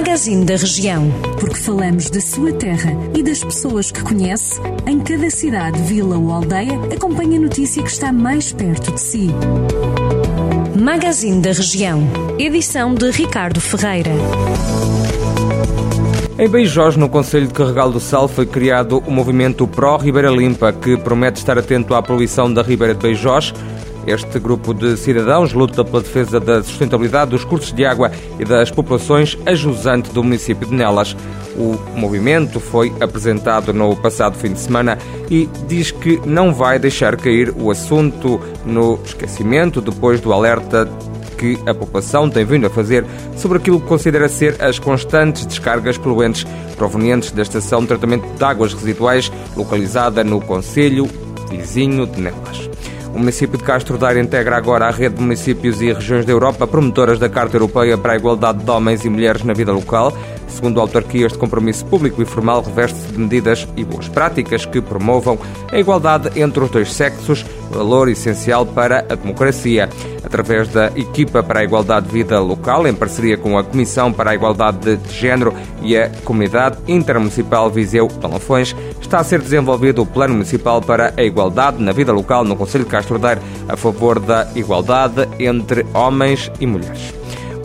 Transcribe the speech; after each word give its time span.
Magazine 0.00 0.46
da 0.46 0.56
Região. 0.56 1.10
Porque 1.38 1.58
falamos 1.58 2.08
da 2.08 2.22
sua 2.22 2.54
terra 2.54 2.90
e 3.14 3.22
das 3.22 3.44
pessoas 3.44 3.92
que 3.92 4.02
conhece, 4.02 4.58
em 4.86 4.98
cada 4.98 5.28
cidade, 5.28 5.78
vila 5.82 6.16
ou 6.16 6.32
aldeia, 6.32 6.72
acompanhe 6.90 7.36
a 7.36 7.40
notícia 7.40 7.82
que 7.82 7.90
está 7.90 8.10
mais 8.10 8.50
perto 8.50 8.92
de 8.92 8.98
si. 8.98 9.28
Magazine 10.74 11.42
da 11.42 11.52
Região. 11.52 12.02
Edição 12.38 12.94
de 12.94 13.10
Ricardo 13.10 13.60
Ferreira. 13.60 14.10
Em 16.38 16.48
Beijós, 16.48 16.96
no 16.96 17.06
Conselho 17.06 17.48
de 17.48 17.52
Carregal 17.52 17.92
do 17.92 18.00
Sal, 18.00 18.26
foi 18.26 18.46
criado 18.46 19.02
o 19.06 19.10
movimento 19.10 19.68
Pró 19.68 19.98
Ribeira 19.98 20.30
Limpa, 20.30 20.72
que 20.72 20.96
promete 20.96 21.40
estar 21.40 21.58
atento 21.58 21.94
à 21.94 22.02
poluição 22.02 22.50
da 22.50 22.62
Ribeira 22.62 22.94
de 22.94 23.02
Beijós. 23.02 23.52
Este 24.06 24.38
grupo 24.38 24.72
de 24.72 24.96
cidadãos 24.96 25.52
luta 25.52 25.84
pela 25.84 26.02
defesa 26.02 26.40
da 26.40 26.62
sustentabilidade 26.62 27.30
dos 27.30 27.44
cursos 27.44 27.72
de 27.72 27.84
água 27.84 28.10
e 28.38 28.44
das 28.44 28.70
populações 28.70 29.36
a 29.44 29.54
jusante 29.54 30.10
do 30.10 30.22
município 30.22 30.66
de 30.66 30.74
Nelas. 30.74 31.16
O 31.56 31.78
movimento 31.96 32.60
foi 32.60 32.92
apresentado 33.00 33.72
no 33.72 33.94
passado 33.96 34.36
fim 34.36 34.52
de 34.52 34.60
semana 34.60 34.98
e 35.30 35.48
diz 35.68 35.90
que 35.90 36.20
não 36.24 36.54
vai 36.54 36.78
deixar 36.78 37.16
cair 37.16 37.52
o 37.56 37.70
assunto 37.70 38.40
no 38.64 38.98
esquecimento 39.04 39.80
depois 39.80 40.20
do 40.20 40.32
alerta 40.32 40.88
que 41.36 41.58
a 41.66 41.74
população 41.74 42.28
tem 42.28 42.44
vindo 42.44 42.66
a 42.66 42.70
fazer 42.70 43.04
sobre 43.34 43.58
aquilo 43.58 43.80
que 43.80 43.86
considera 43.86 44.28
ser 44.28 44.62
as 44.62 44.78
constantes 44.78 45.46
descargas 45.46 45.96
poluentes 45.96 46.46
provenientes 46.76 47.32
da 47.32 47.42
estação 47.42 47.80
de 47.80 47.88
tratamento 47.88 48.26
de 48.26 48.44
águas 48.44 48.74
residuais 48.74 49.32
localizada 49.56 50.22
no 50.22 50.40
Conselho 50.40 51.08
vizinho 51.50 52.06
de 52.06 52.20
Nelas. 52.20 52.69
O 53.14 53.18
município 53.18 53.58
de 53.58 53.64
Castro 53.64 53.98
Daire 53.98 54.20
integra 54.20 54.56
agora 54.56 54.86
a 54.86 54.90
rede 54.90 55.16
de 55.16 55.20
municípios 55.20 55.82
e 55.82 55.92
regiões 55.92 56.24
da 56.24 56.32
Europa 56.32 56.66
promotoras 56.66 57.18
da 57.18 57.28
Carta 57.28 57.56
Europeia 57.56 57.98
para 57.98 58.12
a 58.12 58.16
Igualdade 58.16 58.62
de 58.62 58.70
Homens 58.70 59.04
e 59.04 59.08
Mulheres 59.08 59.42
na 59.42 59.52
Vida 59.52 59.72
Local. 59.72 60.16
Segundo 60.50 60.78
a 60.78 60.82
autarquia, 60.82 61.26
este 61.26 61.38
compromisso 61.38 61.86
público 61.86 62.20
e 62.20 62.24
formal 62.24 62.62
reveste-se 62.62 63.12
de 63.12 63.18
medidas 63.18 63.66
e 63.76 63.84
boas 63.84 64.08
práticas 64.08 64.66
que 64.66 64.80
promovam 64.80 65.38
a 65.70 65.78
igualdade 65.78 66.38
entre 66.38 66.62
os 66.62 66.70
dois 66.70 66.92
sexos, 66.92 67.44
valor 67.70 68.08
essencial 68.08 68.66
para 68.66 69.06
a 69.08 69.14
democracia. 69.14 69.88
Através 70.24 70.68
da 70.68 70.86
Equipa 70.88 71.42
para 71.42 71.60
a 71.60 71.64
Igualdade 71.64 72.06
de 72.06 72.12
Vida 72.12 72.38
Local, 72.40 72.86
em 72.86 72.94
parceria 72.94 73.38
com 73.38 73.56
a 73.56 73.64
Comissão 73.64 74.12
para 74.12 74.30
a 74.30 74.34
Igualdade 74.34 74.96
de 74.96 75.12
Género 75.12 75.54
e 75.82 75.96
a 75.96 76.10
Comunidade 76.24 76.78
Intermunicipal 76.86 77.70
Viseu 77.70 78.08
Lafões, 78.22 78.76
está 79.00 79.18
a 79.18 79.24
ser 79.24 79.40
desenvolvido 79.40 80.02
o 80.02 80.06
Plano 80.06 80.34
Municipal 80.34 80.80
para 80.82 81.14
a 81.16 81.22
Igualdade 81.22 81.82
na 81.82 81.92
Vida 81.92 82.12
Local 82.12 82.44
no 82.44 82.54
Conselho 82.54 82.84
de 82.84 82.90
Castro 82.90 83.18
Daire, 83.18 83.40
a 83.68 83.76
favor 83.76 84.20
da 84.20 84.46
igualdade 84.54 85.28
entre 85.38 85.86
homens 85.94 86.50
e 86.60 86.66
mulheres. 86.66 87.14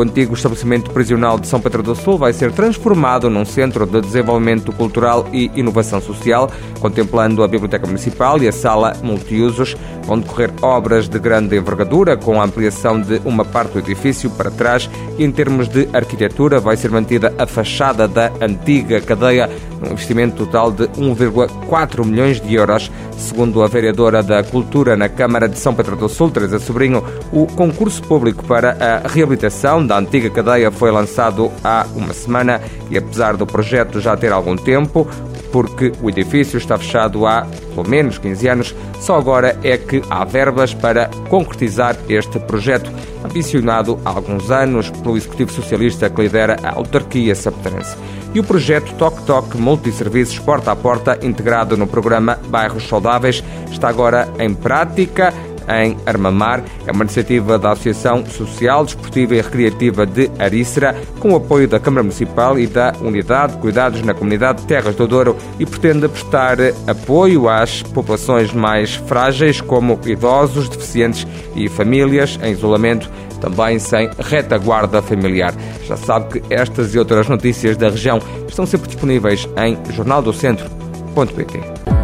O 0.00 0.02
antigo 0.02 0.32
estabelecimento 0.32 0.90
prisional 0.92 1.38
de 1.38 1.46
São 1.46 1.60
Pedro 1.60 1.82
do 1.82 1.94
Sul 1.94 2.16
vai 2.16 2.32
ser 2.32 2.52
transformado 2.52 3.28
num 3.28 3.44
centro 3.44 3.84
de 3.84 4.00
desenvolvimento 4.00 4.72
cultural 4.72 5.28
e 5.30 5.50
inovação 5.54 6.00
social, 6.00 6.50
contemplando 6.80 7.44
a 7.44 7.46
Biblioteca 7.48 7.86
Municipal 7.86 8.42
e 8.42 8.48
a 8.48 8.52
sala 8.52 8.94
multiusos, 9.02 9.76
onde 10.08 10.22
decorrer 10.22 10.50
obras 10.62 11.06
de 11.06 11.18
grande 11.18 11.54
envergadura, 11.54 12.16
com 12.16 12.40
a 12.40 12.44
ampliação 12.44 12.98
de 12.98 13.20
uma 13.26 13.44
parte 13.44 13.74
do 13.74 13.80
edifício 13.80 14.30
para 14.30 14.50
trás 14.50 14.88
em 15.18 15.30
termos 15.30 15.68
de 15.68 15.86
arquitetura, 15.92 16.58
vai 16.58 16.78
ser 16.78 16.90
mantida 16.90 17.34
a 17.36 17.46
fachada 17.46 18.08
da 18.08 18.32
antiga 18.40 19.02
cadeia, 19.02 19.50
num 19.82 19.92
investimento 19.92 20.46
total 20.46 20.72
de 20.72 20.84
1,4 20.88 22.06
milhões 22.06 22.40
de 22.40 22.54
euros. 22.54 22.90
Segundo 23.18 23.62
a 23.62 23.66
vereadora 23.66 24.22
da 24.22 24.42
Cultura 24.42 24.96
na 24.96 25.06
Câmara 25.06 25.46
de 25.46 25.58
São 25.58 25.74
Pedro 25.74 25.94
do 25.94 26.08
Sul, 26.08 26.30
Teresa 26.30 26.58
Sobrinho, 26.58 27.04
o 27.30 27.46
concurso 27.46 28.02
público 28.02 28.42
para 28.46 29.02
a 29.04 29.08
reabilitação 29.08 29.86
da 29.90 29.98
antiga 29.98 30.30
cadeia 30.30 30.70
foi 30.70 30.92
lançado 30.92 31.50
há 31.64 31.84
uma 31.96 32.14
semana 32.14 32.60
e, 32.88 32.96
apesar 32.96 33.36
do 33.36 33.44
projeto 33.44 33.98
já 33.98 34.16
ter 34.16 34.30
algum 34.30 34.54
tempo, 34.54 35.04
porque 35.50 35.90
o 36.00 36.08
edifício 36.08 36.58
está 36.58 36.78
fechado 36.78 37.26
há 37.26 37.44
pelo 37.74 37.88
menos 37.88 38.16
15 38.16 38.48
anos, 38.48 38.74
só 39.00 39.16
agora 39.16 39.58
é 39.64 39.76
que 39.76 40.00
há 40.08 40.24
verbas 40.24 40.72
para 40.72 41.10
concretizar 41.28 41.96
este 42.08 42.38
projeto, 42.38 42.88
ambicionado 43.24 43.98
há 44.04 44.10
alguns 44.10 44.48
anos 44.52 44.90
pelo 44.90 45.16
Executivo 45.16 45.50
Socialista 45.50 46.08
que 46.08 46.22
lidera 46.22 46.56
a 46.62 46.76
autarquia 46.76 47.34
sapetarense. 47.34 47.96
E 48.32 48.38
o 48.38 48.44
projeto 48.44 48.94
Toque 48.94 49.24
Toque 49.24 49.56
Multisserviços 49.58 50.38
Porta 50.38 50.70
a 50.70 50.76
Porta, 50.76 51.18
integrado 51.20 51.76
no 51.76 51.88
programa 51.88 52.38
Bairros 52.46 52.86
Saudáveis, 52.86 53.42
está 53.72 53.88
agora 53.88 54.28
em 54.38 54.54
prática 54.54 55.34
em 55.68 55.96
Armamar. 56.06 56.62
É 56.86 56.92
uma 56.92 57.04
iniciativa 57.04 57.58
da 57.58 57.72
Associação 57.72 58.24
Social, 58.26 58.84
Desportiva 58.84 59.34
e 59.34 59.40
Recreativa 59.40 60.06
de 60.06 60.30
Arícera, 60.38 60.96
com 61.18 61.32
o 61.32 61.36
apoio 61.36 61.68
da 61.68 61.80
Câmara 61.80 62.02
Municipal 62.02 62.58
e 62.58 62.66
da 62.66 62.92
Unidade 63.00 63.54
de 63.54 63.58
Cuidados 63.58 64.02
na 64.02 64.14
Comunidade 64.14 64.62
de 64.62 64.66
Terras 64.66 64.94
do 64.94 65.06
Douro 65.06 65.36
e 65.58 65.66
pretende 65.66 66.08
prestar 66.08 66.58
apoio 66.86 67.48
às 67.48 67.82
populações 67.82 68.52
mais 68.52 68.94
frágeis, 68.94 69.60
como 69.60 69.98
idosos, 70.06 70.68
deficientes 70.68 71.26
e 71.54 71.68
famílias 71.68 72.38
em 72.42 72.52
isolamento 72.52 73.10
também 73.40 73.78
sem 73.78 74.10
retaguarda 74.18 75.02
familiar. 75.02 75.54
Já 75.86 75.96
sabe 75.96 76.40
que 76.40 76.54
estas 76.54 76.94
e 76.94 76.98
outras 76.98 77.28
notícias 77.28 77.76
da 77.76 77.88
região 77.88 78.20
estão 78.46 78.66
sempre 78.66 78.88
disponíveis 78.88 79.48
em 79.56 79.78
jornaldocentro.pt. 79.92 81.99